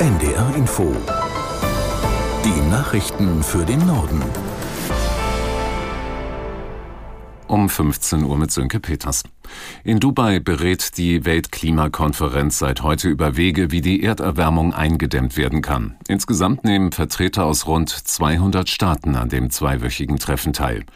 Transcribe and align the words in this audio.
NDR 0.00 0.54
Info. 0.56 0.96
Die 2.42 2.70
Nachrichten 2.70 3.42
für 3.42 3.66
den 3.66 3.86
Norden. 3.86 4.22
Um 7.46 7.68
15 7.68 8.24
Uhr 8.24 8.38
mit 8.38 8.50
Sönke 8.50 8.80
Peters. 8.80 9.24
In 9.84 10.00
Dubai 10.00 10.40
berät 10.40 10.96
die 10.96 11.26
Weltklimakonferenz 11.26 12.60
seit 12.60 12.82
heute 12.82 13.10
über 13.10 13.36
Wege, 13.36 13.72
wie 13.72 13.82
die 13.82 14.02
Erderwärmung 14.02 14.72
eingedämmt 14.72 15.36
werden 15.36 15.60
kann. 15.60 15.96
Insgesamt 16.08 16.64
nehmen 16.64 16.92
Vertreter 16.92 17.44
aus 17.44 17.66
rund 17.66 17.90
200 17.90 18.70
Staaten 18.70 19.16
an 19.16 19.28
dem 19.28 19.50
zweiwöchigen 19.50 20.18
Treffen 20.18 20.54
teil. 20.54 20.86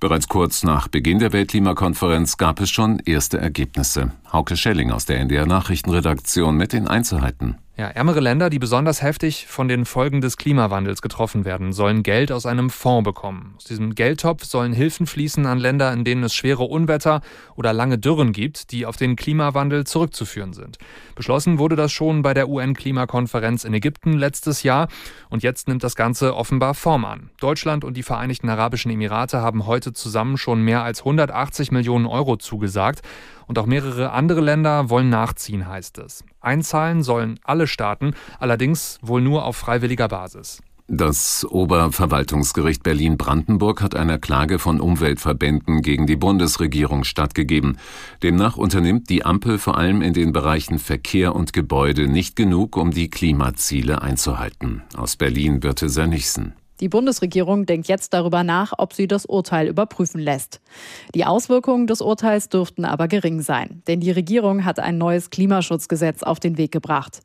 Bereits 0.00 0.26
kurz 0.26 0.64
nach 0.64 0.88
Beginn 0.88 1.20
der 1.20 1.32
Weltklimakonferenz 1.32 2.36
gab 2.36 2.58
es 2.60 2.70
schon 2.70 2.98
erste 2.98 3.38
Ergebnisse. 3.38 4.10
Hauke 4.32 4.56
Schelling 4.56 4.90
aus 4.90 5.04
der 5.04 5.20
NDR 5.20 5.46
Nachrichtenredaktion 5.46 6.56
mit 6.56 6.72
den 6.72 6.88
Einzelheiten. 6.88 7.56
Ja, 7.80 7.86
ärmere 7.86 8.20
Länder, 8.20 8.50
die 8.50 8.58
besonders 8.58 9.00
heftig 9.00 9.46
von 9.46 9.66
den 9.66 9.86
Folgen 9.86 10.20
des 10.20 10.36
Klimawandels 10.36 11.00
getroffen 11.00 11.46
werden, 11.46 11.72
sollen 11.72 12.02
Geld 12.02 12.30
aus 12.30 12.44
einem 12.44 12.68
Fonds 12.68 13.06
bekommen. 13.06 13.54
Aus 13.56 13.64
diesem 13.64 13.94
Geldtopf 13.94 14.44
sollen 14.44 14.74
Hilfen 14.74 15.06
fließen 15.06 15.46
an 15.46 15.58
Länder, 15.58 15.90
in 15.90 16.04
denen 16.04 16.22
es 16.22 16.34
schwere 16.34 16.64
Unwetter 16.64 17.22
oder 17.56 17.72
lange 17.72 17.96
Dürren 17.96 18.32
gibt, 18.32 18.70
die 18.72 18.84
auf 18.84 18.98
den 18.98 19.16
Klimawandel 19.16 19.84
zurückzuführen 19.86 20.52
sind. 20.52 20.76
Beschlossen 21.14 21.58
wurde 21.58 21.74
das 21.74 21.90
schon 21.90 22.20
bei 22.20 22.34
der 22.34 22.50
UN-Klimakonferenz 22.50 23.64
in 23.64 23.72
Ägypten 23.72 24.12
letztes 24.12 24.62
Jahr 24.62 24.88
und 25.30 25.42
jetzt 25.42 25.66
nimmt 25.66 25.82
das 25.82 25.96
Ganze 25.96 26.36
offenbar 26.36 26.74
Form 26.74 27.06
an. 27.06 27.30
Deutschland 27.40 27.82
und 27.82 27.96
die 27.96 28.02
Vereinigten 28.02 28.50
Arabischen 28.50 28.90
Emirate 28.90 29.40
haben 29.40 29.64
heute 29.64 29.94
zusammen 29.94 30.36
schon 30.36 30.60
mehr 30.60 30.82
als 30.82 30.98
180 30.98 31.72
Millionen 31.72 32.04
Euro 32.04 32.36
zugesagt 32.36 33.00
und 33.50 33.58
auch 33.58 33.66
mehrere 33.66 34.12
andere 34.12 34.40
Länder 34.40 34.90
wollen 34.90 35.08
nachziehen, 35.08 35.66
heißt 35.66 35.98
es. 35.98 36.22
Einzahlen 36.40 37.02
sollen 37.02 37.40
alle 37.42 37.66
Staaten, 37.66 38.14
allerdings 38.38 39.00
wohl 39.02 39.20
nur 39.20 39.44
auf 39.44 39.56
freiwilliger 39.56 40.06
Basis. 40.06 40.62
Das 40.86 41.44
Oberverwaltungsgericht 41.44 42.84
Berlin-Brandenburg 42.84 43.82
hat 43.82 43.96
einer 43.96 44.18
Klage 44.18 44.60
von 44.60 44.80
Umweltverbänden 44.80 45.82
gegen 45.82 46.06
die 46.06 46.14
Bundesregierung 46.14 47.02
stattgegeben. 47.02 47.78
Demnach 48.22 48.56
unternimmt 48.56 49.10
die 49.10 49.24
Ampel 49.24 49.58
vor 49.58 49.76
allem 49.76 50.00
in 50.00 50.12
den 50.12 50.32
Bereichen 50.32 50.78
Verkehr 50.78 51.34
und 51.34 51.52
Gebäude 51.52 52.06
nicht 52.06 52.36
genug, 52.36 52.76
um 52.76 52.92
die 52.92 53.10
Klimaziele 53.10 54.00
einzuhalten. 54.00 54.82
Aus 54.96 55.16
Berlin 55.16 55.58
Birte 55.58 55.88
Sönnigsen. 55.88 56.54
Die 56.80 56.88
Bundesregierung 56.88 57.66
denkt 57.66 57.88
jetzt 57.88 58.14
darüber 58.14 58.42
nach, 58.42 58.72
ob 58.78 58.94
sie 58.94 59.06
das 59.06 59.26
Urteil 59.26 59.68
überprüfen 59.68 60.20
lässt. 60.20 60.60
Die 61.14 61.26
Auswirkungen 61.26 61.86
des 61.86 62.00
Urteils 62.00 62.48
dürften 62.48 62.86
aber 62.86 63.06
gering 63.06 63.42
sein, 63.42 63.82
denn 63.86 64.00
die 64.00 64.10
Regierung 64.10 64.64
hat 64.64 64.80
ein 64.80 64.96
neues 64.96 65.30
Klimaschutzgesetz 65.30 66.22
auf 66.22 66.40
den 66.40 66.56
Weg 66.56 66.72
gebracht. 66.72 67.20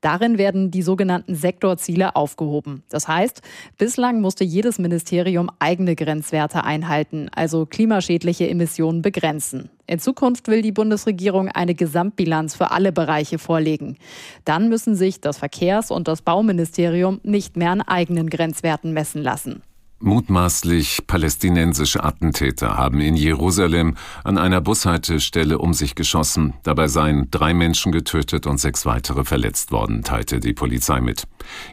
Darin 0.00 0.38
werden 0.38 0.70
die 0.70 0.82
sogenannten 0.82 1.34
Sektorziele 1.34 2.14
aufgehoben. 2.14 2.84
Das 2.88 3.08
heißt, 3.08 3.42
bislang 3.78 4.20
musste 4.20 4.44
jedes 4.44 4.78
Ministerium 4.78 5.50
eigene 5.58 5.96
Grenzwerte 5.96 6.64
einhalten, 6.64 7.28
also 7.34 7.66
klimaschädliche 7.66 8.48
Emissionen 8.48 9.02
begrenzen. 9.02 9.70
In 9.90 9.98
Zukunft 9.98 10.46
will 10.46 10.62
die 10.62 10.70
Bundesregierung 10.70 11.48
eine 11.48 11.74
Gesamtbilanz 11.74 12.54
für 12.54 12.70
alle 12.70 12.92
Bereiche 12.92 13.40
vorlegen. 13.40 13.96
Dann 14.44 14.68
müssen 14.68 14.94
sich 14.94 15.20
das 15.20 15.36
Verkehrs- 15.36 15.90
und 15.90 16.06
das 16.06 16.22
Bauministerium 16.22 17.18
nicht 17.24 17.56
mehr 17.56 17.72
an 17.72 17.80
eigenen 17.80 18.30
Grenzwerten 18.30 18.92
messen 18.92 19.20
lassen. 19.20 19.62
Mutmaßlich 20.02 21.06
palästinensische 21.06 22.02
Attentäter 22.02 22.78
haben 22.78 23.02
in 23.02 23.16
Jerusalem 23.16 23.96
an 24.24 24.38
einer 24.38 24.62
Bushaltestelle 24.62 25.58
um 25.58 25.74
sich 25.74 25.94
geschossen. 25.94 26.54
Dabei 26.62 26.88
seien 26.88 27.30
drei 27.30 27.52
Menschen 27.52 27.92
getötet 27.92 28.46
und 28.46 28.56
sechs 28.56 28.86
weitere 28.86 29.24
verletzt 29.24 29.72
worden, 29.72 30.02
teilte 30.02 30.40
die 30.40 30.54
Polizei 30.54 31.02
mit. 31.02 31.24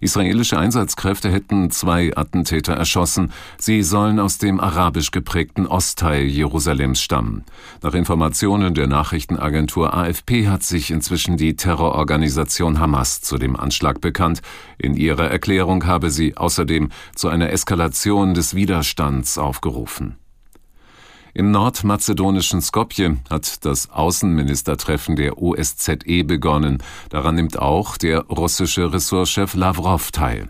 Israelische 0.01 0.59
Einsatzkräfte 0.59 1.31
hätten 1.31 1.71
zwei 1.71 2.11
Attentäter 2.17 2.73
erschossen. 2.73 3.31
Sie 3.57 3.81
sollen 3.81 4.19
aus 4.19 4.39
dem 4.39 4.59
arabisch 4.59 5.11
geprägten 5.11 5.65
Ostteil 5.65 6.25
Jerusalems 6.25 7.01
stammen. 7.01 7.45
Nach 7.81 7.93
Informationen 7.93 8.73
der 8.73 8.87
Nachrichtenagentur 8.87 9.93
AFP 9.93 10.49
hat 10.49 10.63
sich 10.63 10.91
inzwischen 10.91 11.37
die 11.37 11.55
Terrororganisation 11.55 12.79
Hamas 12.79 13.21
zu 13.21 13.37
dem 13.37 13.55
Anschlag 13.55 14.01
bekannt. 14.01 14.41
In 14.77 14.95
ihrer 14.95 15.29
Erklärung 15.29 15.85
habe 15.85 16.09
sie 16.09 16.35
außerdem 16.35 16.89
zu 17.15 17.29
einer 17.29 17.51
Eskalation 17.53 18.16
Aktion 18.17 18.33
des 18.33 18.55
Widerstands 18.55 19.37
aufgerufen. 19.37 20.15
Im 21.35 21.51
nordmazedonischen 21.51 22.63
Skopje 22.63 23.17
hat 23.29 23.63
das 23.63 23.91
Außenministertreffen 23.91 25.15
der 25.15 25.37
OSZE 25.37 26.23
begonnen. 26.23 26.79
Daran 27.09 27.35
nimmt 27.35 27.59
auch 27.59 27.95
der 27.95 28.21
russische 28.21 28.91
Ressortchef 28.91 29.53
Lavrov 29.53 30.11
teil. 30.11 30.47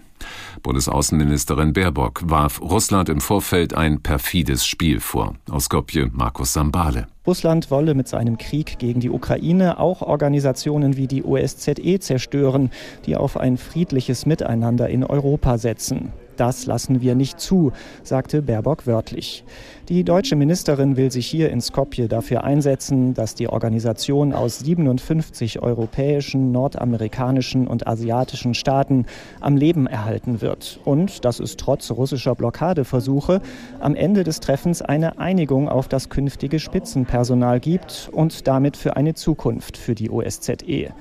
Bundesaußenministerin 0.64 1.74
Baerbock 1.74 2.22
warf 2.30 2.62
Russland 2.62 3.10
im 3.10 3.20
Vorfeld 3.20 3.74
ein 3.74 4.02
perfides 4.02 4.66
Spiel 4.66 5.02
vor. 5.02 5.34
Aus 5.50 5.66
Skopje 5.66 6.10
Markus 6.14 6.54
Sambale. 6.54 7.08
Russland 7.26 7.70
wolle 7.70 7.96
mit 7.96 8.08
seinem 8.08 8.38
Krieg 8.38 8.80
gegen 8.80 9.02
die 9.02 9.10
Ukraine 9.10 9.78
auch 9.78 10.02
Organisationen 10.02 10.96
wie 10.96 11.08
die 11.08 11.26
OSZE 11.26 12.00
zerstören, 12.00 12.72
die 13.06 13.18
auf 13.18 13.36
ein 13.36 13.58
friedliches 13.58 14.26
Miteinander 14.26 14.88
in 14.88 15.04
Europa 15.04 15.58
setzen. 15.58 16.14
Das 16.38 16.66
lassen 16.66 17.02
wir 17.02 17.16
nicht 17.16 17.40
zu, 17.40 17.72
sagte 18.04 18.42
Baerbock 18.42 18.88
wörtlich. 18.88 19.44
Die 19.90 20.04
deutsche 20.04 20.36
Ministerin 20.36 20.98
will 20.98 21.12
sich 21.12 21.28
hier 21.28 21.50
in 21.50 21.62
Skopje 21.62 22.08
dafür 22.08 22.44
einsetzen, 22.44 23.14
dass 23.14 23.36
die 23.36 23.48
Organisation 23.48 24.34
aus 24.34 24.60
57 24.60 25.62
europäischen, 25.62 26.52
nordamerikanischen 26.52 27.68
und 27.68 27.88
asiatischen 27.88 28.54
Staaten 28.54 29.06
am 29.40 29.58
Leben 29.58 29.88
erhalten 29.88 30.42
wird 30.42 30.80
und 30.86 31.26
dass 31.26 31.40
es 31.40 31.58
trotz 31.58 31.90
russischer 31.90 32.36
Blockadeversuche 32.36 33.42
am 33.80 33.96
Ende 33.96 34.24
des 34.24 34.40
Treffens 34.40 34.82
eine 34.82 35.20
Einigung 35.20 35.70
auf 35.70 35.88
das 35.88 36.10
künftige 36.10 36.60
Spitzenpersonal 36.60 37.60
gibt 37.60 38.10
und 38.12 38.48
damit 38.48 38.78
für 38.78 38.96
eine 38.96 39.16
Zukunft 39.16 39.78
für 39.78 39.96
die 39.96 40.12
OSZE. 40.12 40.94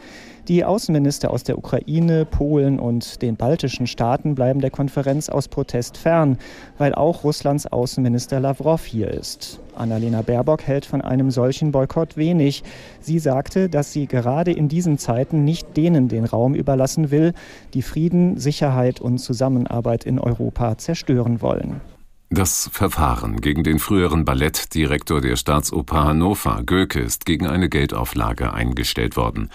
Die 0.49 0.65
Außenminister 0.65 1.33
aus 1.33 1.43
der 1.43 1.59
Ukraine, 1.59 2.25
Polen 2.25 2.79
und 2.79 3.21
den 3.21 3.35
baltischen 3.35 3.89
Staaten 3.89 4.37
bleiben 4.37 4.61
der 4.61 4.71
Konferenz 4.71 5.29
aus 5.29 5.49
Protest 5.49 5.97
fern, 5.97 6.39
weil 6.79 6.95
auch 6.95 7.25
Russlands 7.25 7.67
Außenminister 7.67 8.39
Lavrov 8.39 8.85
hier 8.85 9.11
ist. 9.11 9.59
Annalena 9.75 10.23
Baerbock 10.23 10.63
hält 10.63 10.87
von 10.87 11.01
einem 11.01 11.33
solchen 11.33 11.73
Boykott 11.73 12.17
wenig. 12.17 12.63
Sie 13.01 13.19
sagte, 13.19 13.69
dass 13.69 13.93
sie 13.93 14.07
gerade 14.07 14.53
in 14.53 14.69
diesen 14.69 14.99
Zeiten 14.99 15.43
nicht 15.43 15.77
denen 15.77 16.07
den 16.07 16.25
Raum 16.25 16.55
überlassen 16.55 17.11
will, 17.11 17.33
die 17.75 17.83
Frieden, 17.83 18.39
Sicherheit 18.39 19.01
und 19.01 19.19
Zusammenarbeit 19.19 20.05
in 20.05 20.21
Europa 20.21 20.79
zerstören 20.79 21.43
wollen. 21.43 21.81
Das 22.29 22.69
Verfahren 22.73 23.41
gegen 23.41 23.63
den 23.63 23.79
früheren 23.79 24.25
Ballettdirektor 24.25 25.21
der 25.21 25.37
Staatsoper 25.37 26.05
Hannover, 26.07 26.63
Göke, 26.67 26.99
ist 26.99 27.25
gegen 27.25 27.47
eine 27.47 27.69
Geldauflage 27.69 28.53
eingestellt 28.53 29.17
worden. 29.17 29.49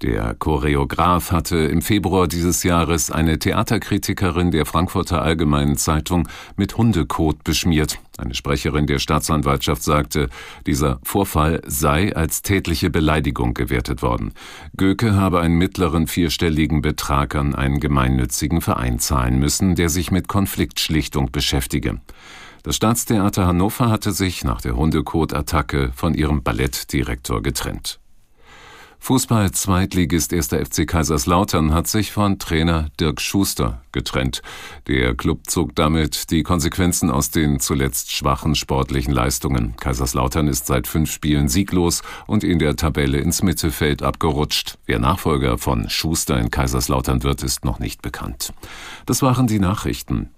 Der 0.00 0.34
Choreograf 0.34 1.32
hatte 1.32 1.58
im 1.58 1.82
Februar 1.82 2.26
dieses 2.26 2.62
Jahres 2.62 3.10
eine 3.10 3.38
Theaterkritikerin 3.38 4.52
der 4.52 4.64
Frankfurter 4.64 5.20
Allgemeinen 5.20 5.76
Zeitung 5.76 6.26
mit 6.56 6.78
Hundekot 6.78 7.44
beschmiert. 7.44 7.98
Eine 8.16 8.34
Sprecherin 8.34 8.86
der 8.86 9.00
Staatsanwaltschaft 9.00 9.82
sagte, 9.82 10.28
dieser 10.66 11.00
Vorfall 11.02 11.60
sei 11.66 12.14
als 12.14 12.42
tätliche 12.42 12.88
Beleidigung 12.88 13.54
gewertet 13.54 14.02
worden. 14.02 14.32
Göke 14.76 15.16
habe 15.16 15.40
einen 15.40 15.56
mittleren 15.56 16.06
vierstelligen 16.06 16.80
Betrag 16.80 17.34
an 17.34 17.56
einen 17.56 17.80
gemeinnützigen 17.80 18.60
Verein 18.60 19.00
zahlen 19.00 19.38
müssen, 19.38 19.74
der 19.74 19.88
sich 19.88 20.12
mit 20.12 20.28
Konfliktschlichtung 20.28 21.32
beschäftige. 21.32 22.00
Das 22.62 22.76
Staatstheater 22.76 23.46
Hannover 23.46 23.90
hatte 23.90 24.12
sich 24.12 24.44
nach 24.44 24.60
der 24.60 24.76
Hundekot-Attacke 24.76 25.90
von 25.94 26.14
ihrem 26.14 26.42
Ballettdirektor 26.42 27.42
getrennt. 27.42 27.98
Fußball-Zweitligist 29.04 30.32
1. 30.32 30.46
FC 30.46 30.86
Kaiserslautern 30.86 31.74
hat 31.74 31.86
sich 31.86 32.10
von 32.10 32.38
Trainer 32.38 32.88
Dirk 32.98 33.20
Schuster 33.20 33.82
getrennt. 33.92 34.40
Der 34.86 35.14
Club 35.14 35.40
zog 35.46 35.74
damit 35.74 36.30
die 36.30 36.42
Konsequenzen 36.42 37.10
aus 37.10 37.30
den 37.30 37.60
zuletzt 37.60 38.12
schwachen 38.12 38.54
sportlichen 38.54 39.12
Leistungen. 39.12 39.76
Kaiserslautern 39.76 40.48
ist 40.48 40.64
seit 40.64 40.86
fünf 40.86 41.12
Spielen 41.12 41.50
sieglos 41.50 42.00
und 42.26 42.44
in 42.44 42.58
der 42.58 42.76
Tabelle 42.76 43.18
ins 43.18 43.42
Mittelfeld 43.42 44.02
abgerutscht. 44.02 44.78
Wer 44.86 45.00
Nachfolger 45.00 45.58
von 45.58 45.90
Schuster 45.90 46.40
in 46.40 46.50
Kaiserslautern 46.50 47.24
wird, 47.24 47.42
ist 47.42 47.62
noch 47.66 47.80
nicht 47.80 48.00
bekannt. 48.00 48.54
Das 49.04 49.20
waren 49.20 49.46
die 49.46 49.58
Nachrichten. 49.58 50.30